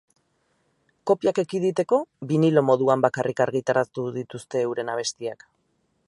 Kopiak 1.09 1.41
ekiditeko 1.41 1.99
binilo 2.31 2.63
moduan 2.71 3.03
bakarrik 3.07 3.43
argitaratu 3.47 4.09
dituzte 4.19 4.63
euren 4.71 4.93
abestiak. 4.95 5.47